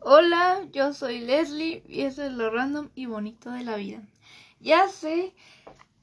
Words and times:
Hola, 0.00 0.60
yo 0.72 0.92
soy 0.92 1.18
Leslie 1.18 1.82
y 1.88 2.02
eso 2.02 2.22
es 2.22 2.30
lo 2.32 2.50
random 2.50 2.88
y 2.94 3.06
bonito 3.06 3.50
de 3.50 3.64
la 3.64 3.74
vida. 3.74 4.00
Ya 4.60 4.86
sé, 4.86 5.34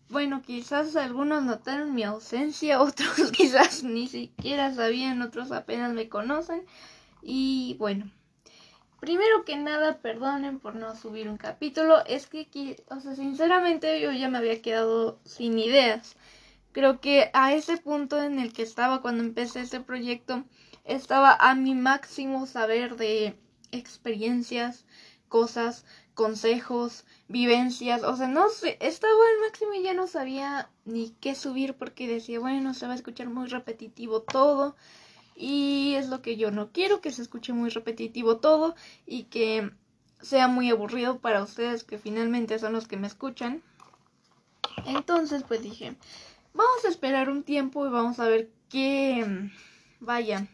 bueno, 0.09 0.41
quizás 0.41 0.97
algunos 0.97 1.43
notaron 1.43 1.95
mi 1.95 2.03
ausencia, 2.03 2.81
otros 2.81 3.31
quizás 3.31 3.83
ni 3.83 4.07
siquiera 4.07 4.73
sabían, 4.73 5.21
otros 5.21 5.53
apenas 5.53 5.93
me 5.93 6.09
conocen. 6.09 6.65
Y 7.21 7.77
bueno, 7.79 8.11
primero 8.99 9.45
que 9.45 9.55
nada, 9.55 9.99
perdonen 9.99 10.59
por 10.59 10.75
no 10.75 10.93
subir 10.97 11.29
un 11.29 11.37
capítulo. 11.37 12.05
Es 12.05 12.27
que, 12.27 12.83
o 12.89 12.99
sea, 12.99 13.15
sinceramente 13.15 14.01
yo 14.01 14.11
ya 14.11 14.27
me 14.27 14.39
había 14.39 14.61
quedado 14.61 15.19
sin 15.23 15.57
ideas. 15.57 16.17
Creo 16.73 16.99
que 16.99 17.31
a 17.33 17.53
ese 17.53 17.77
punto 17.77 18.21
en 18.21 18.39
el 18.39 18.51
que 18.51 18.63
estaba 18.63 19.01
cuando 19.01 19.23
empecé 19.23 19.61
este 19.61 19.79
proyecto, 19.79 20.43
estaba 20.83 21.33
a 21.33 21.55
mi 21.55 21.75
máximo 21.75 22.45
saber 22.45 22.97
de 22.97 23.39
experiencias, 23.75 24.85
cosas, 25.27 25.85
consejos, 26.13 27.05
vivencias, 27.27 28.03
o 28.03 28.15
sea, 28.15 28.27
no 28.27 28.49
sé, 28.49 28.77
estaba 28.79 29.13
al 29.13 29.41
máximo 29.41 29.73
y 29.73 29.83
ya 29.83 29.93
no 29.93 30.07
sabía 30.07 30.69
ni 30.85 31.09
qué 31.19 31.35
subir 31.35 31.75
porque 31.75 32.07
decía, 32.07 32.39
bueno, 32.39 32.73
se 32.73 32.87
va 32.87 32.93
a 32.93 32.95
escuchar 32.95 33.29
muy 33.29 33.47
repetitivo 33.47 34.21
todo 34.21 34.75
y 35.35 35.95
es 35.95 36.07
lo 36.07 36.21
que 36.21 36.37
yo 36.37 36.51
no 36.51 36.71
quiero, 36.71 37.01
que 37.01 37.11
se 37.11 37.21
escuche 37.21 37.51
muy 37.53 37.69
repetitivo 37.69 38.37
todo 38.37 38.75
y 39.05 39.23
que 39.23 39.71
sea 40.21 40.47
muy 40.47 40.69
aburrido 40.69 41.19
para 41.19 41.43
ustedes 41.43 41.83
que 41.83 41.97
finalmente 41.97 42.57
son 42.57 42.73
los 42.73 42.87
que 42.87 42.97
me 42.97 43.07
escuchan. 43.07 43.61
Entonces, 44.85 45.43
pues 45.43 45.61
dije, 45.61 45.95
vamos 46.53 46.85
a 46.85 46.89
esperar 46.89 47.29
un 47.29 47.43
tiempo 47.43 47.85
y 47.85 47.89
vamos 47.89 48.19
a 48.19 48.27
ver 48.27 48.49
qué, 48.69 49.49
vaya, 49.99 50.47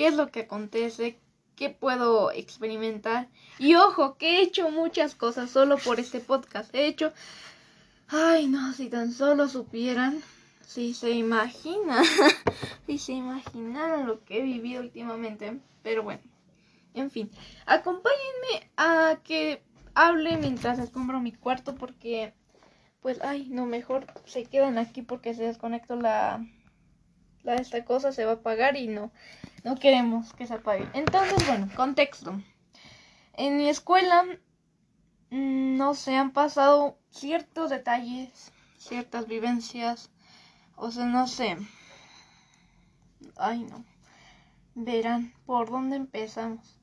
qué 0.00 0.06
es 0.06 0.14
lo 0.14 0.30
que 0.30 0.40
acontece, 0.40 1.18
qué 1.56 1.68
puedo 1.68 2.32
experimentar. 2.32 3.28
Y 3.58 3.74
ojo, 3.74 4.16
que 4.16 4.38
he 4.38 4.42
hecho 4.42 4.70
muchas 4.70 5.14
cosas 5.14 5.50
solo 5.50 5.76
por 5.76 6.00
este 6.00 6.20
podcast. 6.20 6.74
He 6.74 6.86
hecho... 6.86 7.12
Ay, 8.08 8.46
no, 8.46 8.72
si 8.72 8.88
tan 8.88 9.12
solo 9.12 9.46
supieran, 9.46 10.22
si 10.66 10.94
se 10.94 11.10
imaginan, 11.10 12.02
si 12.86 12.96
se 12.96 13.12
imaginaran 13.12 14.06
lo 14.06 14.24
que 14.24 14.38
he 14.38 14.42
vivido 14.42 14.80
últimamente. 14.80 15.60
Pero 15.82 16.02
bueno, 16.02 16.22
en 16.94 17.10
fin, 17.10 17.30
acompáñenme 17.66 18.70
a 18.78 19.18
que 19.22 19.62
hable 19.92 20.38
mientras 20.38 20.78
escombro 20.78 21.20
mi 21.20 21.32
cuarto 21.32 21.74
porque, 21.74 22.32
pues, 23.02 23.20
ay, 23.20 23.50
no, 23.50 23.66
mejor 23.66 24.06
se 24.24 24.44
quedan 24.44 24.78
aquí 24.78 25.02
porque 25.02 25.34
se 25.34 25.42
desconectó 25.44 25.94
la, 25.96 26.42
la 27.42 27.56
esta 27.56 27.84
cosa, 27.84 28.12
se 28.12 28.24
va 28.24 28.30
a 28.30 28.34
apagar 28.36 28.78
y 28.78 28.88
no. 28.88 29.12
No 29.62 29.76
queremos 29.76 30.32
que 30.32 30.46
se 30.46 30.54
apague. 30.54 30.88
Entonces, 30.94 31.46
bueno, 31.46 31.68
contexto. 31.76 32.40
En 33.34 33.56
mi 33.58 33.68
escuela, 33.68 34.24
mm, 35.30 35.76
no 35.76 35.94
se 35.94 36.16
han 36.16 36.32
pasado 36.32 36.98
ciertos 37.10 37.70
detalles, 37.70 38.52
ciertas 38.78 39.26
vivencias. 39.26 40.10
O 40.76 40.90
sea, 40.90 41.04
no 41.04 41.26
sé. 41.26 41.56
Ay, 43.36 43.64
no. 43.64 43.84
Verán 44.74 45.34
por 45.44 45.70
dónde 45.70 45.96
empezamos. 45.96 46.80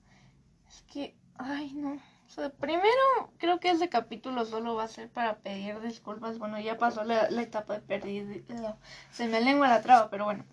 Es 0.67 0.83
que, 0.83 1.16
ay, 1.38 1.73
no. 1.73 1.94
O 1.94 2.30
sea, 2.30 2.50
primero, 2.50 3.31
creo 3.38 3.59
que 3.59 3.72
ese 3.72 3.89
capítulo 3.89 4.45
solo 4.45 4.75
va 4.75 4.83
a 4.83 4.88
ser 4.88 5.09
para 5.09 5.38
pedir 5.38 5.80
disculpas. 5.81 6.38
Bueno, 6.38 6.59
ya 6.59 6.78
pasó 6.78 7.03
la, 7.03 7.30
la 7.31 7.42
etapa 7.42 7.73
de 7.75 7.81
pedir. 7.81 8.45
Se 9.11 9.28
me 9.28 9.42
lengua 9.42 9.67
la 9.67 9.81
traba, 9.81 10.09
pero 10.09 10.25
bueno. 10.25 10.45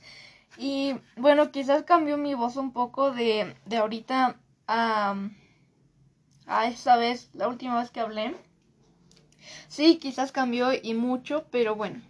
Y 0.56 0.94
bueno, 1.16 1.50
quizás 1.50 1.82
cambió 1.82 2.16
mi 2.16 2.34
voz 2.34 2.56
un 2.56 2.72
poco 2.72 3.10
de, 3.10 3.56
de 3.66 3.76
ahorita 3.76 4.36
a, 4.66 5.14
a 6.46 6.66
esta 6.66 6.96
vez, 6.96 7.30
la 7.34 7.48
última 7.48 7.78
vez 7.78 7.90
que 7.90 8.00
hablé. 8.00 8.34
Sí, 9.68 9.98
quizás 9.98 10.32
cambió 10.32 10.70
y 10.72 10.94
mucho, 10.94 11.44
pero 11.50 11.74
bueno. 11.74 12.00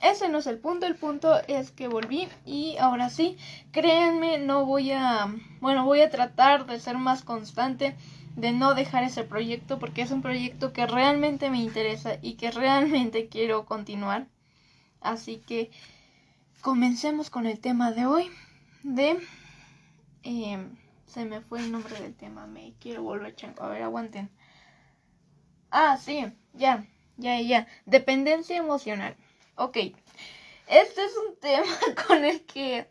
Ese 0.00 0.28
no 0.28 0.38
es 0.38 0.46
el 0.46 0.58
punto, 0.58 0.86
el 0.86 0.96
punto 0.96 1.40
es 1.48 1.70
que 1.70 1.88
volví 1.88 2.28
y 2.44 2.76
ahora 2.78 3.08
sí, 3.08 3.36
créanme, 3.72 4.38
no 4.38 4.66
voy 4.66 4.92
a, 4.92 5.34
bueno, 5.60 5.84
voy 5.84 6.00
a 6.00 6.10
tratar 6.10 6.66
de 6.66 6.78
ser 6.80 6.98
más 6.98 7.24
constante, 7.24 7.96
de 8.36 8.52
no 8.52 8.74
dejar 8.74 9.04
ese 9.04 9.24
proyecto 9.24 9.78
porque 9.78 10.02
es 10.02 10.10
un 10.10 10.20
proyecto 10.22 10.72
que 10.74 10.86
realmente 10.86 11.48
me 11.50 11.62
interesa 11.62 12.18
y 12.20 12.34
que 12.34 12.50
realmente 12.50 13.28
quiero 13.28 13.64
continuar. 13.64 14.26
Así 15.00 15.38
que 15.38 15.70
comencemos 16.60 17.30
con 17.30 17.46
el 17.46 17.60
tema 17.60 17.92
de 17.92 18.06
hoy 18.06 18.30
de 18.82 19.20
em, 20.22 20.76
se 21.06 21.24
me 21.24 21.40
fue 21.40 21.60
el 21.60 21.72
nombre 21.72 21.98
del 22.00 22.14
tema 22.14 22.46
me 22.46 22.74
quiero 22.80 23.02
volver 23.02 23.34
a 23.58 23.64
a 23.64 23.68
ver 23.68 23.82
aguanten. 23.82 24.30
Ah 25.70 25.96
sí 25.96 26.26
ya 26.54 26.84
ya 27.16 27.40
ya 27.40 27.66
dependencia 27.84 28.56
emocional 28.56 29.16
ok. 29.56 29.76
Este 30.68 31.04
es 31.04 31.12
un 31.28 31.36
tema 31.40 31.72
con 32.06 32.24
el 32.24 32.42
que 32.42 32.88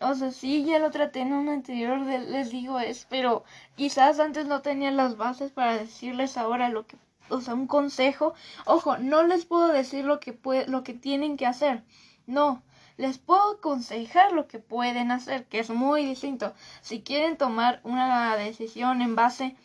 o 0.00 0.14
sea 0.14 0.30
sí 0.30 0.64
ya 0.64 0.78
lo 0.78 0.90
traté 0.90 1.20
en 1.20 1.32
un 1.32 1.48
anterior 1.48 1.98
les 2.00 2.50
digo 2.50 2.80
es 2.80 3.06
pero 3.08 3.44
quizás 3.76 4.18
antes 4.20 4.46
no 4.46 4.62
tenía 4.62 4.90
las 4.90 5.16
bases 5.16 5.52
para 5.52 5.76
decirles 5.76 6.36
ahora 6.36 6.68
lo 6.68 6.86
que 6.86 6.96
o 7.28 7.40
sea 7.40 7.54
un 7.54 7.66
consejo. 7.66 8.34
Ojo 8.66 8.98
no 8.98 9.22
les 9.22 9.44
puedo 9.44 9.68
decir 9.68 10.04
lo 10.04 10.20
que 10.20 10.32
puede 10.32 10.66
lo 10.66 10.82
que 10.84 10.94
tienen 10.94 11.36
que 11.36 11.46
hacer. 11.46 11.84
No 12.26 12.62
les 13.00 13.16
puedo 13.18 13.52
aconsejar 13.52 14.32
lo 14.32 14.46
que 14.46 14.58
pueden 14.58 15.10
hacer, 15.10 15.46
que 15.46 15.58
es 15.58 15.70
muy 15.70 16.04
distinto. 16.04 16.52
Si 16.82 17.00
quieren 17.00 17.38
tomar 17.38 17.80
una 17.82 18.36
decisión 18.36 19.00
en 19.00 19.16
base, 19.16 19.56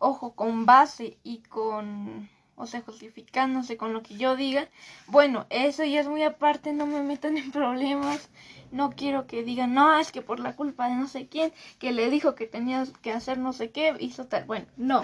ojo, 0.00 0.34
con 0.34 0.66
base 0.66 1.16
y 1.22 1.38
con, 1.38 2.28
o 2.56 2.66
sea, 2.66 2.82
justificándose 2.82 3.76
con 3.76 3.92
lo 3.92 4.02
que 4.02 4.16
yo 4.16 4.34
diga, 4.34 4.68
bueno, 5.06 5.46
eso 5.50 5.84
ya 5.84 6.00
es 6.00 6.08
muy 6.08 6.24
aparte, 6.24 6.72
no 6.72 6.86
me 6.86 7.02
metan 7.02 7.38
en 7.38 7.52
problemas. 7.52 8.28
No 8.72 8.90
quiero 8.90 9.28
que 9.28 9.44
digan, 9.44 9.72
no, 9.72 9.96
es 9.96 10.10
que 10.10 10.20
por 10.20 10.40
la 10.40 10.56
culpa 10.56 10.88
de 10.88 10.96
no 10.96 11.06
sé 11.06 11.28
quién, 11.28 11.52
que 11.78 11.92
le 11.92 12.10
dijo 12.10 12.34
que 12.34 12.48
tenías 12.48 12.90
que 13.02 13.12
hacer 13.12 13.38
no 13.38 13.52
sé 13.52 13.70
qué, 13.70 13.94
hizo 14.00 14.26
tal. 14.26 14.46
Bueno, 14.46 14.66
no. 14.76 15.02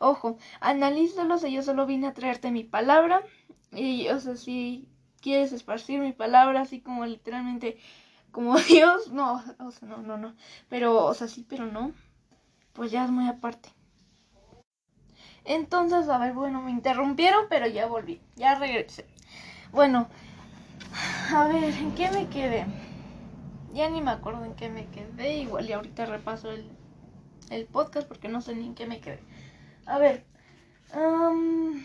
Ojo, 0.00 0.38
analízalos, 0.60 1.42
yo 1.42 1.62
solo 1.62 1.86
vine 1.86 2.08
a 2.08 2.14
traerte 2.14 2.50
mi 2.50 2.64
palabra. 2.64 3.22
Y, 3.70 4.08
o 4.08 4.18
sea, 4.18 4.34
si 4.36 4.88
quieres 5.26 5.50
esparcir 5.50 5.98
mi 5.98 6.12
palabra 6.12 6.60
así 6.60 6.80
como 6.80 7.04
literalmente 7.04 7.78
como 8.30 8.56
Dios, 8.70 9.10
no, 9.10 9.42
o 9.58 9.70
sea, 9.72 9.88
no, 9.88 9.96
no, 9.96 10.16
no, 10.16 10.36
pero, 10.68 11.04
o 11.04 11.14
sea, 11.14 11.26
sí, 11.26 11.44
pero 11.48 11.66
no, 11.66 11.92
pues 12.74 12.92
ya 12.92 13.04
es 13.04 13.10
muy 13.10 13.26
aparte. 13.26 13.68
Entonces, 15.44 16.08
a 16.08 16.18
ver, 16.18 16.32
bueno, 16.32 16.62
me 16.62 16.70
interrumpieron, 16.70 17.46
pero 17.50 17.66
ya 17.66 17.86
volví, 17.86 18.20
ya 18.36 18.54
regresé. 18.54 19.04
Bueno, 19.72 20.08
a 21.34 21.48
ver, 21.48 21.74
¿en 21.74 21.90
qué 21.92 22.08
me 22.12 22.26
quedé? 22.26 22.64
Ya 23.72 23.90
ni 23.90 24.00
me 24.00 24.12
acuerdo 24.12 24.44
en 24.44 24.54
qué 24.54 24.68
me 24.68 24.86
quedé, 24.86 25.38
igual 25.38 25.68
y 25.68 25.72
ahorita 25.72 26.06
repaso 26.06 26.52
el, 26.52 26.70
el 27.50 27.66
podcast 27.66 28.06
porque 28.06 28.28
no 28.28 28.40
sé 28.40 28.54
ni 28.54 28.66
en 28.66 28.76
qué 28.76 28.86
me 28.86 29.00
quedé. 29.00 29.18
A 29.86 29.98
ver, 29.98 30.24
um, 30.94 31.84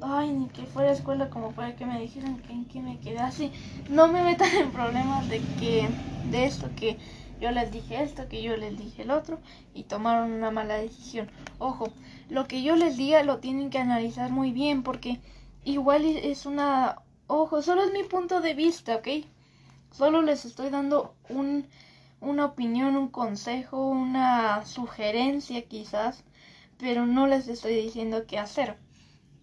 ay, 0.00 0.30
ni 0.30 0.48
que 0.48 0.66
fuera 0.66 0.92
escuela 0.92 1.30
como 1.30 1.52
para 1.52 1.76
que 1.76 1.86
me 1.86 2.00
dijeran 2.00 2.42
en 2.48 2.64
qué 2.66 2.80
me 2.80 2.98
quedé 3.00 3.18
así. 3.18 3.52
No 3.88 4.08
me 4.08 4.22
metan 4.22 4.54
en 4.56 4.70
problemas 4.70 5.28
de 5.28 5.40
que, 5.58 5.88
de 6.30 6.44
esto 6.44 6.70
que 6.76 6.98
yo 7.40 7.50
les 7.50 7.70
dije 7.72 8.02
esto, 8.02 8.28
que 8.28 8.42
yo 8.42 8.56
les 8.56 8.76
dije 8.78 9.02
el 9.02 9.10
otro 9.10 9.40
y 9.74 9.84
tomaron 9.84 10.32
una 10.32 10.50
mala 10.50 10.76
decisión. 10.76 11.30
Ojo, 11.58 11.92
lo 12.28 12.46
que 12.46 12.62
yo 12.62 12.76
les 12.76 12.96
diga 12.96 13.22
lo 13.22 13.38
tienen 13.38 13.70
que 13.70 13.78
analizar 13.78 14.30
muy 14.30 14.52
bien 14.52 14.82
porque 14.82 15.20
igual 15.64 16.04
es 16.04 16.46
una, 16.46 17.02
ojo, 17.26 17.62
solo 17.62 17.82
es 17.84 17.92
mi 17.92 18.02
punto 18.04 18.40
de 18.40 18.54
vista, 18.54 18.96
¿ok? 18.96 19.08
Solo 19.90 20.22
les 20.22 20.44
estoy 20.44 20.70
dando 20.70 21.14
un, 21.28 21.66
una 22.20 22.44
opinión, 22.46 22.96
un 22.96 23.08
consejo, 23.08 23.88
una 23.88 24.64
sugerencia 24.66 25.62
quizás, 25.62 26.24
pero 26.78 27.06
no 27.06 27.26
les 27.26 27.48
estoy 27.48 27.74
diciendo 27.76 28.26
qué 28.26 28.38
hacer 28.38 28.76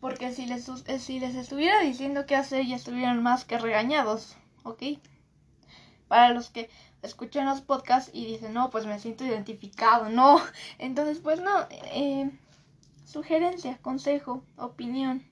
porque 0.04 0.34
si 0.34 0.46
les, 0.46 0.68
eh, 0.68 1.00
si 1.00 1.22
les 1.22 1.34
estuviera 1.34 1.80
diciendo 1.80 2.26
qué 2.26 2.36
hacer 2.36 2.66
ya 2.66 2.76
estuvieran 2.76 3.24
más 3.24 3.46
que 3.46 3.58
regañados, 3.58 4.36
¿ok? 4.64 5.00
Para 6.10 6.34
los 6.34 6.50
que 6.50 6.70
escuchan 7.02 7.46
los 7.46 7.62
podcasts 7.62 8.12
y 8.14 8.26
dicen, 8.26 8.54
no, 8.54 8.70
pues 8.70 8.86
me 8.86 9.00
siento 9.00 9.24
identificado, 9.24 10.10
no. 10.10 10.42
Entonces, 10.78 11.20
pues 11.20 11.40
no, 11.40 11.52
eh, 11.94 12.30
sugerencia, 13.06 13.78
consejo, 13.82 14.44
opinión, 14.58 15.24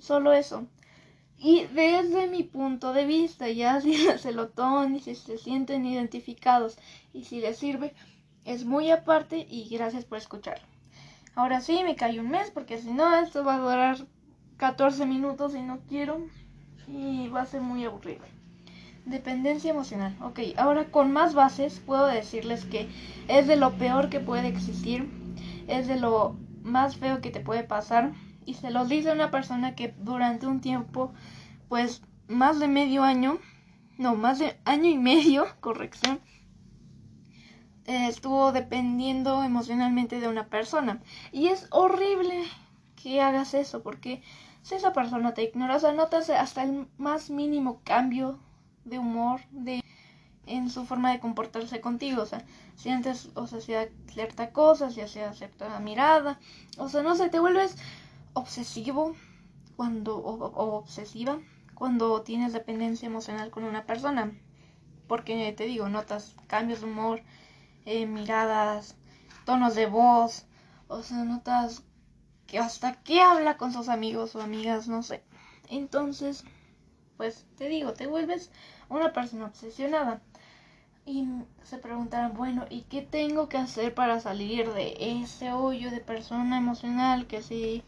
solo 0.00 0.32
eso. 0.32 0.66
Y 1.38 1.66
desde 1.66 2.26
mi 2.26 2.42
punto 2.42 2.92
de 2.92 3.06
vista, 3.06 3.48
ya 3.50 3.80
si 3.82 3.94
se 3.94 4.32
lo 4.32 4.48
toman 4.48 4.96
y 4.96 5.00
si 5.00 5.14
se 5.14 5.38
sienten 5.38 5.86
identificados 5.86 6.76
y 7.12 7.22
si 7.22 7.40
les 7.40 7.56
sirve, 7.56 7.94
es 8.44 8.64
muy 8.64 8.90
aparte 8.90 9.46
y 9.48 9.68
gracias 9.68 10.04
por 10.04 10.18
escucharlo. 10.18 10.71
Ahora 11.34 11.60
sí, 11.60 11.80
me 11.84 11.96
cae 11.96 12.20
un 12.20 12.30
mes 12.30 12.50
porque 12.50 12.78
si 12.78 12.92
no, 12.92 13.14
esto 13.16 13.44
va 13.44 13.54
a 13.54 13.58
durar 13.58 13.96
14 14.58 15.06
minutos 15.06 15.54
y 15.54 15.62
no 15.62 15.80
quiero. 15.88 16.26
Y 16.86 17.28
va 17.28 17.42
a 17.42 17.46
ser 17.46 17.62
muy 17.62 17.84
aburrido. 17.84 18.22
Dependencia 19.06 19.70
emocional. 19.70 20.16
Ok, 20.20 20.40
ahora 20.56 20.84
con 20.90 21.12
más 21.12 21.34
bases 21.34 21.80
puedo 21.80 22.06
decirles 22.06 22.64
que 22.64 22.88
es 23.28 23.46
de 23.46 23.56
lo 23.56 23.72
peor 23.72 24.10
que 24.10 24.20
puede 24.20 24.48
existir, 24.48 25.08
es 25.66 25.88
de 25.88 25.98
lo 25.98 26.36
más 26.62 26.96
feo 26.96 27.20
que 27.20 27.30
te 27.30 27.40
puede 27.40 27.64
pasar 27.64 28.12
y 28.44 28.54
se 28.54 28.70
los 28.70 28.88
dice 28.88 29.12
una 29.12 29.30
persona 29.30 29.74
que 29.74 29.94
durante 29.98 30.46
un 30.46 30.60
tiempo, 30.60 31.12
pues 31.68 32.02
más 32.28 32.60
de 32.60 32.68
medio 32.68 33.02
año, 33.02 33.38
no, 33.98 34.14
más 34.14 34.38
de 34.38 34.56
año 34.64 34.88
y 34.88 34.98
medio, 34.98 35.46
corrección, 35.60 36.20
eh, 37.86 38.08
estuvo 38.08 38.52
dependiendo 38.52 39.42
emocionalmente 39.42 40.20
de 40.20 40.28
una 40.28 40.46
persona. 40.46 41.00
Y 41.32 41.48
es 41.48 41.66
horrible 41.70 42.44
que 42.96 43.20
hagas 43.20 43.54
eso, 43.54 43.82
porque 43.82 44.22
si 44.62 44.74
esa 44.74 44.92
persona 44.92 45.34
te 45.34 45.42
ignora, 45.42 45.76
o 45.76 45.80
sea, 45.80 45.92
notas 45.92 46.30
hasta 46.30 46.62
el 46.62 46.86
más 46.98 47.30
mínimo 47.30 47.80
cambio 47.84 48.38
de 48.84 48.98
humor, 48.98 49.40
de 49.50 49.82
en 50.46 50.70
su 50.70 50.84
forma 50.84 51.12
de 51.12 51.20
comportarse 51.20 51.80
contigo, 51.80 52.22
o 52.22 52.26
sea, 52.26 52.44
si 52.74 52.90
antes, 52.90 53.30
o 53.34 53.46
sea, 53.46 53.58
hacía 53.58 53.88
cierta 54.08 54.50
cosa, 54.52 54.90
si 54.90 55.00
hacía 55.00 55.32
cierta 55.34 55.78
mirada, 55.78 56.40
o 56.78 56.88
sea, 56.88 57.02
no 57.02 57.14
sé, 57.14 57.28
te 57.28 57.38
vuelves 57.38 57.76
obsesivo 58.34 59.14
cuando, 59.76 60.16
o 60.16 60.76
obsesiva 60.76 61.38
cuando 61.74 62.22
tienes 62.22 62.52
dependencia 62.52 63.06
emocional 63.06 63.50
con 63.50 63.64
una 63.64 63.86
persona, 63.86 64.32
porque 65.08 65.52
te 65.52 65.64
digo, 65.64 65.88
notas 65.88 66.36
cambios 66.46 66.80
de 66.80 66.86
humor, 66.86 67.22
eh, 67.84 68.06
miradas, 68.06 68.96
tonos 69.44 69.74
de 69.74 69.86
voz, 69.86 70.46
o 70.88 71.02
sea, 71.02 71.24
notas 71.24 71.82
que 72.46 72.58
hasta 72.58 72.94
que 73.02 73.20
habla 73.20 73.56
con 73.56 73.72
sus 73.72 73.88
amigos 73.88 74.36
o 74.36 74.42
amigas, 74.42 74.88
no 74.88 75.02
sé. 75.02 75.22
Entonces, 75.70 76.44
pues 77.16 77.46
te 77.56 77.68
digo, 77.68 77.94
te 77.94 78.06
vuelves 78.06 78.50
una 78.88 79.12
persona 79.12 79.46
obsesionada. 79.46 80.20
Y 81.04 81.26
se 81.64 81.78
preguntarán, 81.78 82.34
bueno, 82.34 82.66
¿y 82.70 82.82
qué 82.82 83.02
tengo 83.02 83.48
que 83.48 83.56
hacer 83.58 83.94
para 83.94 84.20
salir 84.20 84.72
de 84.72 84.94
ese 84.98 85.52
hoyo 85.52 85.90
de 85.90 86.00
persona 86.00 86.58
emocional 86.58 87.26
que 87.26 87.42
si 87.42 87.82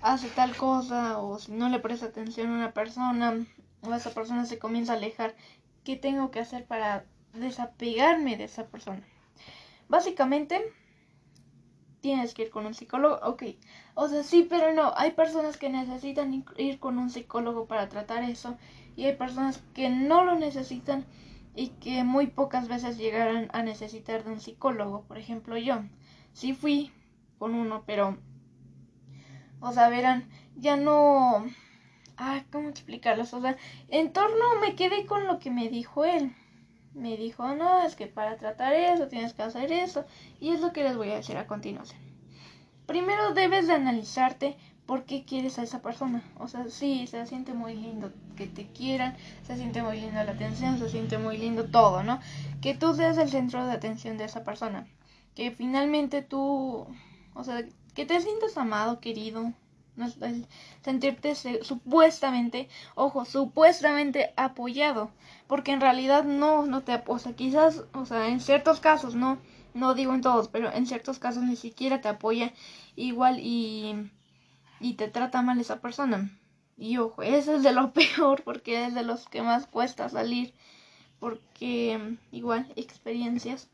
hace 0.00 0.28
tal 0.28 0.56
cosa 0.56 1.18
o 1.18 1.38
si 1.38 1.52
no 1.52 1.68
le 1.68 1.80
presta 1.80 2.06
atención 2.06 2.48
a 2.48 2.54
una 2.54 2.72
persona 2.72 3.44
o 3.82 3.94
esa 3.94 4.10
persona 4.10 4.46
se 4.46 4.58
comienza 4.58 4.92
a 4.92 4.96
alejar? 4.96 5.34
¿Qué 5.84 5.96
tengo 5.96 6.30
que 6.30 6.40
hacer 6.40 6.66
para 6.66 7.04
desapegarme 7.32 8.36
de 8.36 8.44
esa 8.44 8.66
persona? 8.66 9.02
Básicamente, 9.88 10.72
tienes 12.00 12.34
que 12.34 12.42
ir 12.42 12.50
con 12.50 12.66
un 12.66 12.74
psicólogo, 12.74 13.18
ok. 13.22 13.42
O 13.94 14.08
sea, 14.08 14.22
sí, 14.22 14.46
pero 14.48 14.72
no. 14.72 14.92
Hay 14.96 15.12
personas 15.12 15.56
que 15.56 15.68
necesitan 15.68 16.44
ir 16.56 16.78
con 16.78 16.98
un 16.98 17.10
psicólogo 17.10 17.66
para 17.66 17.88
tratar 17.88 18.22
eso 18.22 18.56
y 18.96 19.04
hay 19.04 19.16
personas 19.16 19.62
que 19.74 19.88
no 19.90 20.24
lo 20.24 20.36
necesitan 20.36 21.04
y 21.54 21.68
que 21.68 22.04
muy 22.04 22.26
pocas 22.28 22.68
veces 22.68 22.98
llegarán 22.98 23.48
a 23.52 23.62
necesitar 23.62 24.24
de 24.24 24.32
un 24.32 24.40
psicólogo. 24.40 25.02
Por 25.02 25.18
ejemplo, 25.18 25.56
yo 25.56 25.80
sí 26.32 26.52
fui 26.52 26.92
con 27.38 27.54
uno, 27.54 27.84
pero, 27.86 28.18
o 29.60 29.72
sea, 29.72 29.88
verán, 29.88 30.28
ya 30.56 30.76
no... 30.76 31.46
Ah, 32.18 32.44
¿cómo 32.50 32.68
explicarlos? 32.68 33.34
O 33.34 33.40
sea, 33.40 33.56
en 33.88 34.12
torno 34.12 34.60
me 34.60 34.74
quedé 34.74 35.06
con 35.06 35.26
lo 35.26 35.38
que 35.38 35.50
me 35.50 35.68
dijo 35.68 36.04
él 36.04 36.34
me 36.96 37.16
dijo, 37.16 37.54
no, 37.54 37.82
es 37.82 37.94
que 37.94 38.06
para 38.06 38.36
tratar 38.36 38.72
eso 38.72 39.06
tienes 39.06 39.34
que 39.34 39.42
hacer 39.42 39.70
eso. 39.70 40.04
Y 40.40 40.50
es 40.50 40.60
lo 40.60 40.72
que 40.72 40.82
les 40.82 40.96
voy 40.96 41.10
a 41.10 41.16
decir 41.16 41.36
a 41.36 41.46
continuación. 41.46 42.00
Primero 42.86 43.34
debes 43.34 43.66
de 43.66 43.74
analizarte 43.74 44.56
por 44.86 45.04
qué 45.04 45.24
quieres 45.24 45.58
a 45.58 45.62
esa 45.62 45.82
persona. 45.82 46.22
O 46.38 46.48
sea, 46.48 46.68
sí, 46.68 47.06
se 47.06 47.26
siente 47.26 47.52
muy 47.52 47.74
lindo 47.74 48.12
que 48.36 48.46
te 48.46 48.66
quieran, 48.68 49.16
se 49.42 49.56
siente 49.56 49.82
muy 49.82 50.00
linda 50.00 50.24
la 50.24 50.32
atención, 50.32 50.78
se 50.78 50.88
siente 50.88 51.18
muy 51.18 51.36
lindo 51.36 51.64
todo, 51.66 52.02
¿no? 52.02 52.18
Que 52.62 52.74
tú 52.74 52.94
seas 52.94 53.18
el 53.18 53.28
centro 53.28 53.66
de 53.66 53.72
atención 53.72 54.16
de 54.16 54.24
esa 54.24 54.42
persona. 54.42 54.86
Que 55.34 55.50
finalmente 55.50 56.22
tú, 56.22 56.86
o 57.34 57.44
sea, 57.44 57.62
que 57.94 58.06
te 58.06 58.20
sientas 58.20 58.56
amado, 58.56 59.00
querido, 59.00 59.52
sentirte 60.82 61.34
supuestamente, 61.62 62.68
ojo, 62.94 63.24
supuestamente 63.24 64.32
apoyado, 64.36 65.10
porque 65.46 65.72
en 65.72 65.80
realidad 65.80 66.24
no, 66.24 66.66
no 66.66 66.82
te 66.82 66.92
apoya, 66.92 67.34
quizás, 67.34 67.84
o 67.92 68.04
sea, 68.04 68.28
en 68.28 68.40
ciertos 68.40 68.80
casos, 68.80 69.14
no, 69.14 69.38
no 69.74 69.94
digo 69.94 70.14
en 70.14 70.22
todos, 70.22 70.48
pero 70.48 70.72
en 70.72 70.86
ciertos 70.86 71.18
casos 71.18 71.42
ni 71.42 71.56
siquiera 71.56 72.00
te 72.00 72.08
apoya 72.08 72.52
igual 72.96 73.38
y, 73.40 74.10
y 74.80 74.94
te 74.94 75.08
trata 75.08 75.42
mal 75.42 75.60
esa 75.60 75.80
persona. 75.80 76.30
Y 76.78 76.98
ojo, 76.98 77.22
ese 77.22 77.56
es 77.56 77.62
de 77.62 77.72
lo 77.72 77.92
peor 77.94 78.42
porque 78.42 78.86
es 78.86 78.94
de 78.94 79.02
los 79.02 79.28
que 79.28 79.42
más 79.42 79.66
cuesta 79.66 80.08
salir, 80.08 80.54
porque 81.18 82.16
igual 82.32 82.72
experiencias. 82.76 83.68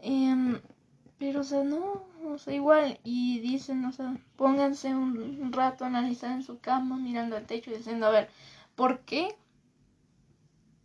Em, 0.00 0.60
pero, 1.18 1.40
o 1.40 1.44
sea, 1.44 1.64
no, 1.64 2.04
o 2.24 2.38
sea, 2.38 2.54
igual, 2.54 3.00
y 3.04 3.40
dicen, 3.40 3.84
o 3.84 3.92
sea, 3.92 4.16
pónganse 4.36 4.94
un, 4.94 5.52
rato 5.52 5.84
a 5.84 5.88
analizar 5.88 6.30
en 6.32 6.42
su 6.42 6.58
cama, 6.60 6.96
mirando 6.96 7.36
al 7.36 7.46
techo 7.46 7.70
y 7.70 7.76
diciendo, 7.76 8.06
a 8.06 8.10
ver, 8.10 8.28
¿por 8.74 9.00
qué 9.00 9.34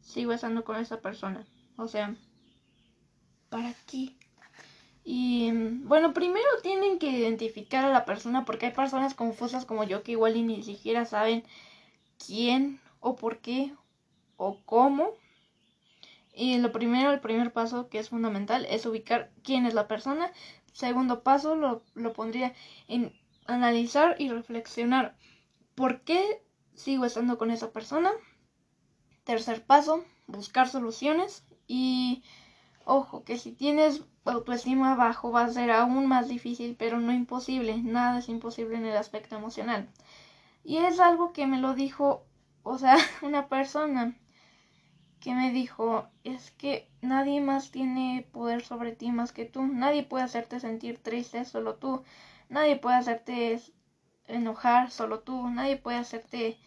sigo 0.01 0.31
estando 0.31 0.63
con 0.63 0.77
esa 0.77 1.01
persona? 1.01 1.45
O 1.75 1.87
sea, 1.87 2.15
¿para 3.49 3.73
qué? 3.85 4.15
Y 5.03 5.51
bueno, 5.83 6.13
primero 6.13 6.47
tienen 6.61 6.99
que 6.99 7.09
identificar 7.09 7.83
a 7.83 7.91
la 7.91 8.05
persona 8.05 8.45
porque 8.45 8.67
hay 8.67 8.71
personas 8.71 9.15
confusas 9.15 9.65
como 9.65 9.83
yo 9.83 10.03
que 10.03 10.13
igual 10.13 10.45
ni 10.45 10.63
siquiera 10.63 11.05
saben 11.05 11.43
quién 12.23 12.79
o 12.99 13.15
por 13.15 13.39
qué 13.39 13.73
o 14.37 14.59
cómo 14.63 15.15
y 16.41 16.57
lo 16.57 16.71
primero, 16.71 17.11
el 17.11 17.19
primer 17.19 17.53
paso 17.53 17.87
que 17.87 17.99
es 17.99 18.09
fundamental 18.09 18.65
es 18.67 18.87
ubicar 18.87 19.29
quién 19.43 19.67
es 19.67 19.75
la 19.75 19.87
persona. 19.87 20.31
Segundo 20.73 21.21
paso 21.21 21.55
lo, 21.55 21.83
lo 21.93 22.13
pondría 22.13 22.55
en 22.87 23.13
analizar 23.45 24.15
y 24.17 24.29
reflexionar 24.29 25.15
por 25.75 26.01
qué 26.01 26.41
sigo 26.73 27.05
estando 27.05 27.37
con 27.37 27.51
esa 27.51 27.71
persona. 27.71 28.09
Tercer 29.23 29.63
paso, 29.63 30.03
buscar 30.25 30.67
soluciones. 30.67 31.45
Y 31.67 32.23
ojo, 32.85 33.23
que 33.23 33.37
si 33.37 33.51
tienes 33.51 34.03
autoestima 34.25 34.95
bajo 34.95 35.31
va 35.31 35.43
a 35.43 35.49
ser 35.49 35.69
aún 35.69 36.07
más 36.07 36.27
difícil, 36.27 36.75
pero 36.75 36.99
no 36.99 37.13
imposible. 37.13 37.77
Nada 37.83 38.17
es 38.17 38.29
imposible 38.29 38.77
en 38.77 38.87
el 38.87 38.97
aspecto 38.97 39.35
emocional. 39.35 39.91
Y 40.63 40.77
es 40.77 40.99
algo 40.99 41.33
que 41.33 41.45
me 41.45 41.59
lo 41.59 41.75
dijo, 41.75 42.25
o 42.63 42.79
sea, 42.79 42.97
una 43.21 43.47
persona 43.47 44.17
que 45.21 45.33
me 45.33 45.51
dijo, 45.51 46.09
es 46.23 46.51
que 46.51 46.89
nadie 47.01 47.39
más 47.39 47.71
tiene 47.71 48.27
poder 48.33 48.65
sobre 48.65 48.91
ti 48.91 49.11
más 49.11 49.31
que 49.31 49.45
tú, 49.45 49.65
nadie 49.65 50.03
puede 50.03 50.25
hacerte 50.25 50.59
sentir 50.59 50.97
triste, 50.97 51.45
solo 51.45 51.75
tú, 51.75 52.03
nadie 52.49 52.75
puede 52.75 52.97
hacerte 52.97 53.61
enojar, 54.27 54.91
solo 54.91 55.19
tú, 55.19 55.47
nadie 55.49 55.77
puede 55.77 55.99
hacerte 55.99 56.57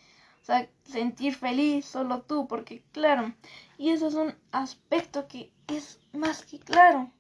sentir 0.85 1.35
feliz, 1.35 1.85
solo 1.85 2.23
tú, 2.23 2.47
porque 2.47 2.83
claro, 2.93 3.35
y 3.76 3.90
eso 3.90 4.07
es 4.07 4.14
un 4.14 4.35
aspecto 4.52 5.26
que 5.26 5.52
es 5.67 5.99
más 6.12 6.45
que 6.45 6.61
claro, 6.61 7.11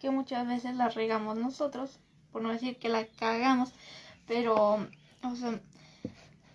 que 0.00 0.10
muchas 0.10 0.46
veces 0.46 0.74
la 0.74 0.88
regamos 0.88 1.38
nosotros, 1.38 2.00
por 2.32 2.42
no 2.42 2.48
decir 2.48 2.78
que 2.78 2.88
la 2.88 3.06
cagamos, 3.06 3.72
pero, 4.26 4.88
o 5.22 5.36
sea, 5.36 5.60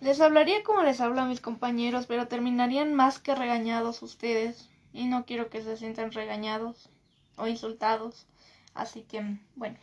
les 0.00 0.20
hablaría 0.20 0.62
como 0.62 0.82
les 0.82 1.00
hablo 1.00 1.20
a 1.20 1.26
mis 1.26 1.40
compañeros, 1.40 2.06
pero 2.06 2.28
terminarían 2.28 2.94
más 2.94 3.18
que 3.18 3.34
regañados 3.34 4.02
ustedes. 4.02 4.68
Y 4.92 5.06
no 5.06 5.24
quiero 5.26 5.50
que 5.50 5.62
se 5.62 5.76
sientan 5.76 6.12
regañados 6.12 6.88
o 7.36 7.46
insultados. 7.46 8.26
Así 8.74 9.02
que, 9.02 9.22
bueno. 9.56 9.76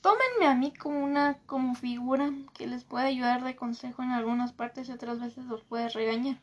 Tómenme 0.00 0.46
a 0.46 0.54
mí 0.54 0.72
como 0.72 1.02
una 1.02 1.38
como 1.46 1.74
figura 1.74 2.30
que 2.56 2.66
les 2.66 2.84
puede 2.84 3.06
ayudar 3.06 3.42
de 3.42 3.56
consejo 3.56 4.02
en 4.02 4.10
algunas 4.10 4.52
partes 4.52 4.88
y 4.88 4.92
otras 4.92 5.20
veces 5.20 5.46
los 5.46 5.62
puede 5.62 5.88
regañar. 5.88 6.36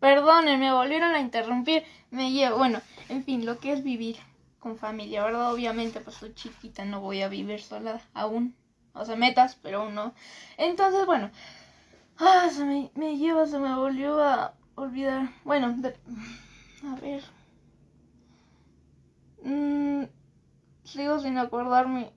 Perdonen, 0.00 0.58
me 0.58 0.72
volvieron 0.72 1.14
a 1.14 1.20
interrumpir. 1.20 1.84
Me 2.10 2.32
llevo, 2.32 2.58
bueno, 2.58 2.80
en 3.08 3.22
fin, 3.24 3.44
lo 3.44 3.58
que 3.58 3.72
es 3.72 3.84
vivir 3.84 4.16
con 4.58 4.78
familia, 4.78 5.24
¿verdad? 5.24 5.52
Obviamente, 5.52 6.00
pues 6.00 6.16
soy 6.16 6.34
chiquita, 6.34 6.84
no 6.84 7.00
voy 7.00 7.22
a 7.22 7.28
vivir 7.28 7.60
sola 7.60 8.00
aún 8.14 8.56
o 8.94 9.04
sea, 9.04 9.16
metas, 9.16 9.56
pero 9.62 9.82
aún 9.82 9.94
no. 9.94 10.14
Entonces, 10.56 11.06
bueno, 11.06 11.30
ah, 12.18 12.48
se 12.50 12.64
me, 12.64 13.16
lleva, 13.16 13.46
se 13.46 13.58
me 13.58 13.74
volvió 13.74 14.22
a 14.22 14.54
olvidar. 14.74 15.30
Bueno, 15.44 15.76
a 16.84 17.00
ver. 17.00 17.22
Mm, 19.42 20.04
sigo 20.84 21.18
sin 21.20 21.38
acordarme. 21.38 22.12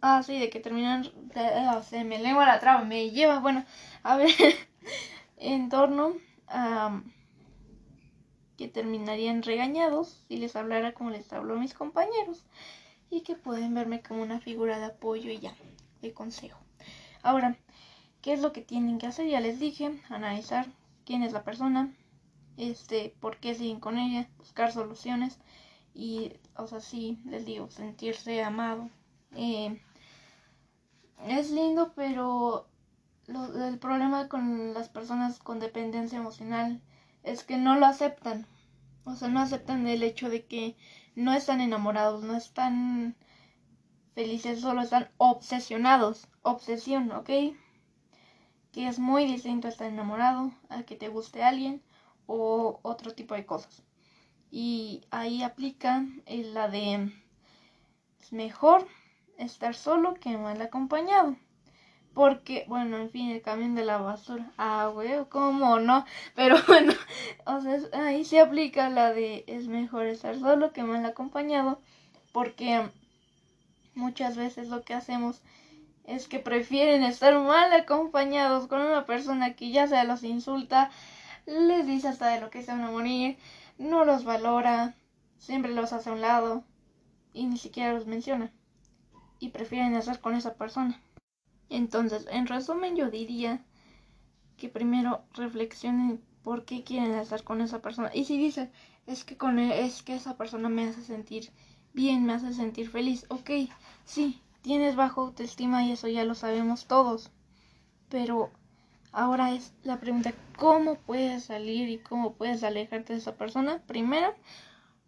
Ah, 0.00 0.22
sí, 0.22 0.38
de 0.38 0.50
que 0.50 0.60
terminan. 0.60 1.10
Ah, 1.34 1.82
se 1.82 2.04
me 2.04 2.18
lengua 2.18 2.46
la 2.46 2.60
traba, 2.60 2.84
me 2.84 3.10
lleva. 3.10 3.40
Bueno, 3.40 3.64
a 4.02 4.16
ver. 4.16 4.30
en 5.36 5.68
torno 5.68 6.14
a. 6.48 7.02
que 8.56 8.68
terminarían 8.68 9.42
regañados 9.42 10.24
si 10.28 10.38
les 10.38 10.56
hablara 10.56 10.92
como 10.94 11.10
les 11.10 11.30
hablo 11.32 11.54
a 11.54 11.58
mis 11.58 11.74
compañeros. 11.74 12.46
Y 13.10 13.22
que 13.22 13.36
pueden 13.36 13.74
verme 13.74 14.02
como 14.02 14.22
una 14.22 14.40
figura 14.40 14.78
de 14.78 14.86
apoyo 14.86 15.30
y 15.30 15.38
ya 15.38 15.54
consejo. 16.14 16.58
Ahora, 17.22 17.56
¿qué 18.22 18.32
es 18.32 18.40
lo 18.40 18.52
que 18.52 18.62
tienen 18.62 18.98
que 18.98 19.06
hacer? 19.06 19.28
Ya 19.28 19.40
les 19.40 19.58
dije, 19.58 20.00
analizar 20.08 20.66
quién 21.04 21.22
es 21.22 21.32
la 21.32 21.44
persona, 21.44 21.94
este, 22.56 23.14
por 23.20 23.38
qué 23.38 23.54
siguen 23.54 23.80
con 23.80 23.98
ella, 23.98 24.28
buscar 24.38 24.72
soluciones 24.72 25.38
y, 25.94 26.34
o 26.56 26.66
sea, 26.66 26.80
sí, 26.80 27.18
les 27.24 27.46
digo, 27.46 27.70
sentirse 27.70 28.42
amado. 28.42 28.90
Eh, 29.34 29.80
es 31.26 31.50
lindo, 31.50 31.92
pero 31.94 32.68
el 33.28 33.78
problema 33.78 34.28
con 34.28 34.74
las 34.74 34.88
personas 34.88 35.38
con 35.38 35.58
dependencia 35.58 36.18
emocional 36.18 36.80
es 37.22 37.44
que 37.44 37.56
no 37.56 37.76
lo 37.76 37.86
aceptan. 37.86 38.46
O 39.04 39.14
sea, 39.14 39.28
no 39.28 39.40
aceptan 39.40 39.86
el 39.86 40.02
hecho 40.02 40.28
de 40.28 40.46
que 40.46 40.76
no 41.14 41.32
están 41.32 41.60
enamorados, 41.60 42.22
no 42.22 42.36
están 42.36 43.16
felices, 44.16 44.62
solo 44.62 44.80
están 44.80 45.10
obsesionados. 45.18 46.26
Obsesión, 46.40 47.12
¿ok? 47.12 47.28
Que 48.72 48.88
es 48.88 48.98
muy 48.98 49.26
distinto 49.26 49.68
a 49.68 49.70
estar 49.70 49.88
enamorado, 49.88 50.52
a 50.70 50.84
que 50.84 50.96
te 50.96 51.08
guste 51.08 51.44
alguien 51.44 51.82
o 52.26 52.80
otro 52.82 53.14
tipo 53.14 53.34
de 53.34 53.44
cosas. 53.44 53.82
Y 54.50 55.02
ahí 55.10 55.42
aplica 55.42 56.06
la 56.26 56.68
de 56.68 57.12
es 58.18 58.32
mejor 58.32 58.88
estar 59.36 59.74
solo 59.74 60.14
que 60.14 60.38
mal 60.38 60.62
acompañado. 60.62 61.36
Porque, 62.14 62.64
bueno, 62.68 62.96
en 62.96 63.10
fin, 63.10 63.30
el 63.30 63.42
camión 63.42 63.74
de 63.74 63.84
la 63.84 63.98
basura. 63.98 64.50
Ah, 64.56 64.90
güey, 64.94 65.26
¿cómo 65.28 65.78
no? 65.78 66.06
Pero 66.34 66.56
bueno, 66.66 66.94
o 67.44 67.60
sea, 67.60 67.78
ahí 67.92 68.24
se 68.24 68.40
aplica 68.40 68.88
la 68.88 69.12
de 69.12 69.44
es 69.46 69.68
mejor 69.68 70.06
estar 70.06 70.38
solo 70.38 70.72
que 70.72 70.84
mal 70.84 71.04
acompañado. 71.04 71.82
Porque 72.32 72.90
muchas 73.96 74.36
veces 74.36 74.68
lo 74.68 74.82
que 74.82 74.94
hacemos 74.94 75.42
es 76.04 76.28
que 76.28 76.38
prefieren 76.38 77.02
estar 77.02 77.36
mal 77.40 77.72
acompañados 77.72 78.68
con 78.68 78.80
una 78.80 79.06
persona 79.06 79.54
que 79.54 79.70
ya 79.70 79.88
se 79.88 80.04
los 80.04 80.22
insulta, 80.22 80.90
les 81.46 81.86
dice 81.86 82.08
hasta 82.08 82.28
de 82.28 82.40
lo 82.40 82.50
que 82.50 82.62
se 82.62 82.70
van 82.70 82.82
a 82.82 82.90
morir, 82.90 83.38
no 83.78 84.04
los 84.04 84.24
valora, 84.24 84.94
siempre 85.38 85.74
los 85.74 85.92
hace 85.92 86.10
a 86.10 86.12
un 86.12 86.20
lado 86.20 86.64
y 87.32 87.46
ni 87.46 87.58
siquiera 87.58 87.92
los 87.92 88.06
menciona. 88.06 88.52
Y 89.38 89.50
prefieren 89.50 89.94
estar 89.94 90.20
con 90.20 90.34
esa 90.34 90.54
persona. 90.54 91.00
Entonces, 91.68 92.26
en 92.30 92.46
resumen, 92.46 92.96
yo 92.96 93.10
diría 93.10 93.64
que 94.56 94.68
primero 94.68 95.24
reflexionen 95.34 96.22
por 96.42 96.64
qué 96.64 96.84
quieren 96.84 97.14
estar 97.14 97.42
con 97.42 97.60
esa 97.60 97.82
persona. 97.82 98.10
Y 98.14 98.24
si 98.24 98.38
dicen, 98.38 98.70
es 99.06 99.24
que 99.24 99.36
con 99.36 99.58
e, 99.58 99.84
es 99.84 100.02
que 100.02 100.14
esa 100.14 100.36
persona 100.36 100.68
me 100.68 100.88
hace 100.88 101.02
sentir 101.02 101.50
bien, 101.96 102.24
me 102.24 102.32
hace 102.34 102.52
sentir 102.54 102.88
feliz. 102.90 103.26
Ok, 103.28 103.50
sí, 104.04 104.40
tienes 104.62 104.94
bajo 104.94 105.22
autoestima 105.22 105.84
y 105.84 105.90
eso 105.92 106.06
ya 106.08 106.24
lo 106.24 106.36
sabemos 106.36 106.86
todos. 106.86 107.30
Pero 108.10 108.52
Ahora 109.12 109.52
es 109.54 109.74
la 109.82 110.00
pregunta, 110.00 110.34
¿cómo 110.56 110.96
puedes 111.00 111.44
salir 111.46 111.88
y 111.88 111.98
cómo 112.00 112.34
puedes 112.34 112.64
alejarte 112.64 113.14
de 113.14 113.20
esa 113.20 113.36
persona? 113.36 113.82
Primero, 113.86 114.34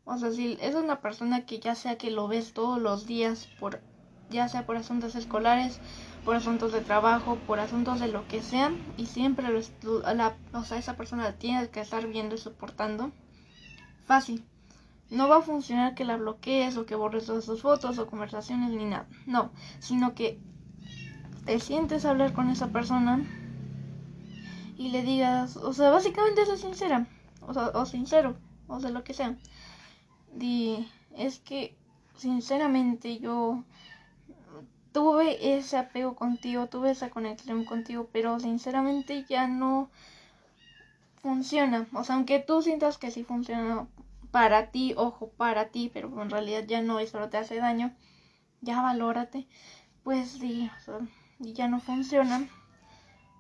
o 0.05 0.19
sea, 0.19 0.33
si 0.33 0.59
es 0.61 0.75
una 0.75 1.01
persona 1.01 1.47
que 1.47 1.61
ya 1.61 1.75
sea 1.75 1.99
que 1.99 2.11
lo 2.11 2.29
ves 2.29 2.53
todos 2.55 2.81
los 2.81 3.07
días, 3.07 3.49
por, 3.59 3.83
ya 4.29 4.49
sea 4.49 4.67
por 4.67 4.77
asuntos 4.77 5.15
escolares, 5.17 5.81
por 6.25 6.37
asuntos 6.37 6.73
de 6.73 6.83
trabajo, 6.83 7.41
por 7.47 7.61
asuntos 7.61 8.01
de 8.01 8.09
lo 8.09 8.27
que 8.29 8.43
sea, 8.43 8.73
y 8.97 9.07
siempre 9.07 9.49
lo, 9.51 9.61
la, 10.15 10.37
o 10.53 10.65
sea, 10.65 10.79
esa 10.79 10.97
persona 10.97 11.25
la 11.25 11.39
tienes 11.39 11.69
que 11.69 11.81
estar 11.81 12.07
viendo 12.09 12.35
y 12.37 12.39
soportando, 12.39 13.13
fácil. 14.07 14.45
No 15.11 15.29
va 15.29 15.39
a 15.39 15.43
funcionar 15.43 15.95
que 15.95 16.05
la 16.05 16.17
bloquees 16.17 16.77
o 16.77 16.85
que 16.87 16.95
borres 16.95 17.27
todas 17.27 17.45
sus 17.45 17.63
fotos 17.63 17.99
o 17.99 18.07
conversaciones 18.07 18.71
ni 18.71 18.85
nada. 18.85 19.07
No, 19.27 19.51
sino 19.79 20.15
que 20.15 20.39
te 21.45 21.61
sientes 21.61 22.05
a 22.05 22.11
hablar 22.11 22.35
con 22.35 22.51
esa 22.51 22.69
persona 22.69 23.25
y 24.77 24.91
le 24.91 25.03
digas, 25.03 25.57
o 25.57 25.73
sea, 25.73 25.91
básicamente 25.91 26.43
eso 26.43 26.57
sincera, 26.57 27.07
o, 27.41 27.53
sea, 27.53 27.69
o 27.75 27.85
sincero, 27.85 28.37
o 28.69 28.81
sea, 28.81 28.91
lo 28.91 29.03
que 29.03 29.15
sea. 29.15 29.37
Di, 30.33 30.89
es 31.17 31.41
que, 31.41 31.75
sinceramente, 32.17 33.19
yo 33.19 33.65
tuve 34.93 35.57
ese 35.57 35.77
apego 35.77 36.15
contigo, 36.15 36.69
tuve 36.69 36.93
esa 36.93 37.11
conexión 37.11 37.65
contigo, 37.65 38.09
pero 38.13 38.39
sinceramente 38.41 39.25
ya 39.29 39.49
no 39.49 39.91
funciona. 41.23 41.87
O 41.93 42.05
sea, 42.05 42.17
aunque 42.17 42.39
tú 42.39 42.63
sientas 42.63 42.99
que 42.99 43.11
sí 43.11 43.25
funciona 43.25 43.87
para 44.31 44.71
ti, 44.71 44.95
ojo, 44.97 45.31
para 45.37 45.71
ti, 45.71 45.91
pero 45.93 46.23
en 46.23 46.31
realidad 46.31 46.65
ya 46.67 46.83
no, 46.83 47.01
y 47.01 47.07
solo 47.07 47.29
te 47.31 47.39
hace 47.39 47.57
daño, 47.57 47.95
ya 48.61 48.83
valórate, 48.83 49.49
pues 50.03 50.33
sea, 50.33 50.79
ya 51.39 51.69
no 51.69 51.81
funciona 51.81 52.49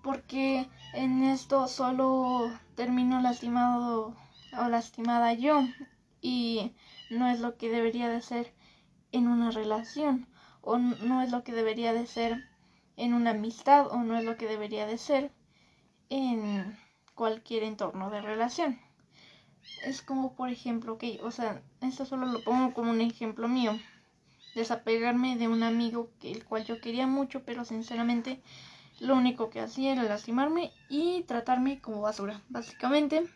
porque 0.02 0.68
en 0.94 1.22
esto 1.22 1.68
solo 1.68 2.50
termino 2.74 3.20
lastimado 3.20 4.16
o 4.58 4.68
lastimada 4.68 5.32
yo 5.32 5.60
y 6.20 6.74
no 7.10 7.28
es 7.28 7.40
lo 7.40 7.56
que 7.56 7.68
debería 7.68 8.08
de 8.08 8.22
ser 8.22 8.54
en 9.12 9.28
una 9.28 9.50
relación 9.50 10.26
o 10.60 10.78
no 10.78 11.22
es 11.22 11.30
lo 11.30 11.44
que 11.44 11.52
debería 11.52 11.92
de 11.92 12.06
ser 12.06 12.44
en 12.96 13.14
una 13.14 13.30
amistad 13.30 13.86
o 13.88 13.98
no 13.98 14.16
es 14.16 14.24
lo 14.24 14.36
que 14.36 14.46
debería 14.46 14.86
de 14.86 14.98
ser 14.98 15.32
en 16.10 16.76
cualquier 17.14 17.62
entorno 17.62 18.10
de 18.10 18.20
relación. 18.20 18.87
Es 19.84 20.02
como 20.02 20.34
por 20.34 20.50
ejemplo, 20.50 20.98
que, 20.98 21.20
o 21.22 21.30
sea, 21.30 21.62
esto 21.80 22.04
solo 22.04 22.26
lo 22.26 22.42
pongo 22.42 22.74
como 22.74 22.90
un 22.90 23.00
ejemplo 23.00 23.48
mío, 23.48 23.78
desapegarme 24.54 25.36
de 25.36 25.48
un 25.48 25.62
amigo 25.62 26.10
que 26.20 26.32
el 26.32 26.44
cual 26.44 26.64
yo 26.64 26.80
quería 26.80 27.06
mucho, 27.06 27.42
pero 27.44 27.64
sinceramente 27.64 28.42
lo 29.00 29.14
único 29.14 29.50
que 29.50 29.60
hacía 29.60 29.92
era 29.92 30.02
lastimarme 30.02 30.72
y 30.88 31.22
tratarme 31.22 31.80
como 31.80 32.00
basura, 32.00 32.42
básicamente. 32.48 33.26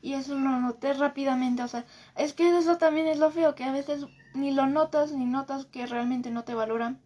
Y 0.00 0.14
eso 0.14 0.34
lo 0.34 0.58
noté 0.58 0.94
rápidamente, 0.94 1.62
o 1.62 1.68
sea, 1.68 1.84
es 2.16 2.32
que 2.32 2.58
eso 2.58 2.76
también 2.76 3.06
es 3.06 3.18
lo 3.18 3.30
feo, 3.30 3.54
que 3.54 3.64
a 3.64 3.72
veces 3.72 4.06
ni 4.34 4.50
lo 4.50 4.66
notas, 4.66 5.12
ni 5.12 5.26
notas 5.26 5.66
que 5.66 5.86
realmente 5.86 6.30
no 6.30 6.42
te 6.42 6.54
valora 6.54 6.96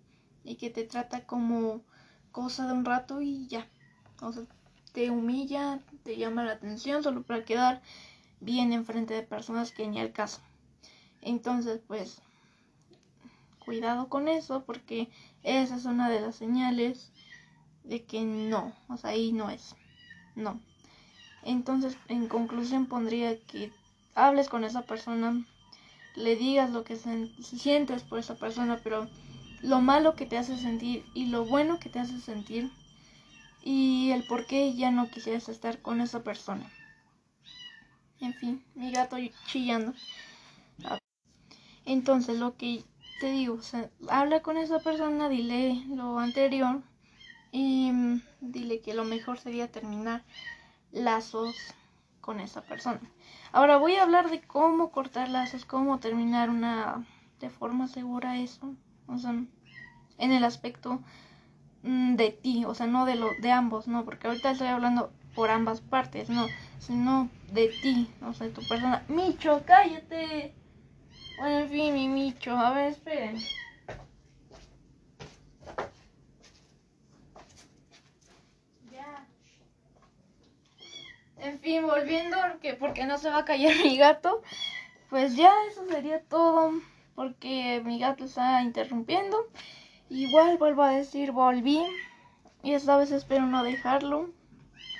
y 0.45 0.57
que 0.57 0.71
te 0.71 0.85
trata 0.85 1.27
como 1.27 1.83
cosa 2.33 2.67
de 2.67 2.73
un 2.73 2.85
rato 2.85 3.21
y 3.21 3.49
ya. 3.49 3.69
O 4.23 4.33
sea, 4.33 4.45
te 4.93 5.11
humilla, 5.11 5.81
te 6.05 6.17
llama 6.17 6.45
la 6.45 6.53
atención 6.53 7.03
solo 7.03 7.23
para 7.23 7.45
quedar 7.45 7.83
bien 8.41 8.73
enfrente 8.73 9.15
de 9.15 9.23
personas 9.23 9.73
que 9.73 9.87
ni 9.87 10.01
al 10.01 10.13
caso. 10.13 10.41
Entonces, 11.23 11.81
pues, 11.87 12.23
cuidado 13.65 14.09
con 14.09 14.29
eso 14.29 14.65
porque 14.65 15.09
esa 15.43 15.77
es 15.77 15.85
una 15.85 16.09
de 16.09 16.21
las 16.21 16.37
señales 16.37 17.11
de 17.85 18.05
que 18.05 18.23
no, 18.23 18.73
o 18.89 18.97
sea, 18.97 19.11
ahí 19.11 19.33
no 19.33 19.51
es, 19.51 19.75
no. 20.35 20.61
Entonces, 21.43 21.97
en 22.09 22.29
conclusión, 22.29 22.87
pondría 22.87 23.39
que 23.41 23.73
hables 24.15 24.49
con 24.49 24.65
esa 24.65 24.83
persona, 24.83 25.45
le 26.17 26.37
digas 26.37 26.71
lo 26.71 26.85
que 26.85 26.97
sientes 26.97 28.03
por 28.03 28.19
esa 28.19 28.35
persona, 28.37 28.81
pero 28.83 29.07
lo 29.63 29.81
malo 29.81 30.15
que 30.15 30.27
te 30.27 30.39
hace 30.39 30.57
sentir 30.59 31.05
y 31.15 31.27
lo 31.27 31.45
bueno 31.45 31.79
que 31.79 31.89
te 31.89 31.99
hace 31.99 32.21
sentir 32.21 32.71
y 33.63 34.11
el 34.13 34.25
por 34.25 34.47
qué 34.47 34.75
ya 34.75 34.91
no 34.91 35.11
quisieras 35.11 35.49
estar 35.49 35.83
con 35.83 36.01
esa 36.01 36.23
persona. 36.23 36.71
En 38.21 38.35
fin, 38.35 38.63
mi 38.75 38.93
gato 38.93 39.17
chillando. 39.45 39.95
Entonces, 41.85 42.39
lo 42.39 42.57
que 42.57 42.85
te 43.19 43.31
digo, 43.31 43.59
habla 44.09 44.43
con 44.43 44.57
esa 44.57 44.81
persona, 44.81 45.29
dile 45.29 45.83
lo 45.89 46.19
anterior 46.19 46.83
y 47.53 47.91
mm, 47.93 48.21
dile 48.41 48.81
que 48.81 48.95
lo 48.95 49.05
mejor 49.05 49.39
sería 49.39 49.71
terminar 49.71 50.23
lazos 50.93 51.75
con 52.21 52.41
esa 52.41 52.63
persona. 52.63 53.01
Ahora 53.53 53.77
voy 53.79 53.95
a 53.97 54.03
hablar 54.03 54.31
de 54.31 54.41
cómo 54.43 54.91
cortar 54.91 55.29
lazos, 55.29 55.65
cómo 55.65 55.99
terminar 56.01 56.51
una 56.51 57.07
de 57.41 57.51
forma 57.51 57.87
segura 57.87 58.39
eso, 58.39 58.75
o 59.07 59.19
sea, 59.19 59.33
en 60.19 60.33
el 60.33 60.45
aspecto 60.45 61.01
mm, 61.83 62.17
de 62.17 62.31
ti, 62.33 62.65
o 62.65 62.75
sea, 62.75 62.87
no 62.87 63.07
de 63.07 63.17
lo 63.17 63.35
de 63.35 63.53
ambos, 63.53 63.89
no, 63.89 64.05
porque 64.05 64.27
ahorita 64.27 64.51
estoy 64.51 64.69
hablando 64.69 65.13
por 65.35 65.51
ambas 65.51 65.81
partes, 65.81 66.31
no, 66.31 66.47
sino 66.79 67.29
de 67.53 67.69
ti, 67.69 68.11
o 68.23 68.33
sea, 68.33 68.47
de 68.47 68.53
tu 68.53 68.63
persona. 68.63 69.05
Micho, 69.09 69.63
cállate. 69.67 70.55
Bueno, 71.39 71.59
en 71.59 71.69
fin, 71.69 71.95
mi 71.95 72.09
Micho, 72.09 72.57
a 72.57 72.73
ver, 72.73 72.93
esperen. 72.93 73.37
En 81.47 81.61
fin, 81.61 81.87
volviendo, 81.87 82.37
porque, 82.51 82.75
porque 82.75 83.05
no 83.05 83.19
se 83.19 83.31
va 83.31 83.39
a 83.39 83.45
callar 83.45 83.73
mi 83.85 83.97
gato, 83.97 84.43
pues 85.11 85.37
ya 85.37 85.53
eso 85.71 85.87
sería 85.89 86.21
todo, 86.23 86.73
porque 87.15 87.81
mi 87.85 87.99
gato 88.01 88.25
está 88.25 88.63
interrumpiendo. 88.63 89.47
Igual 90.09 90.59
vuelvo 90.59 90.83
a 90.83 90.91
decir, 90.91 91.33
volví, 91.33 91.85
y 92.63 92.73
esta 92.73 92.97
vez 92.97 93.13
espero 93.13 93.47
no 93.47 93.63
dejarlo. 93.63 94.31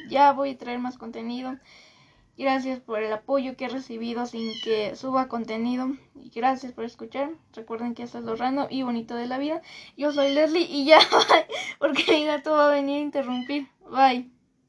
Ya 0.09 0.33
voy 0.33 0.51
a 0.51 0.59
traer 0.59 0.79
más 0.79 0.99
contenido. 0.99 1.57
Gracias 2.39 2.81
por 2.81 3.03
el 3.03 3.13
apoyo 3.13 3.57
que 3.57 3.65
he 3.65 3.69
recibido 3.69 4.27
sin 4.27 4.53
que 4.63 4.95
suba 4.95 5.29
contenido. 5.29 5.89
Y 6.15 6.31
gracias 6.31 6.73
por 6.73 6.85
escuchar. 6.85 7.31
Recuerden 7.55 7.95
que 7.95 8.03
esto 8.03 8.19
es 8.19 8.25
lo 8.25 8.37
random 8.37 8.67
y 8.69 8.83
bonito 8.83 9.15
de 9.15 9.27
la 9.27 9.39
vida. 9.39 9.63
Yo 9.97 10.13
soy 10.13 10.35
Leslie 10.35 10.67
y 10.69 10.85
ya, 10.85 10.99
porque 11.79 12.05
mi 12.13 12.25
gato 12.27 12.53
va 12.53 12.69
a 12.69 12.75
venir 12.75 12.99
a 12.99 13.03
interrumpir. 13.03 13.69
Bye. 13.91 14.36